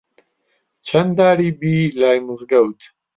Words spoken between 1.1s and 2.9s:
داری بی لای مزگەوت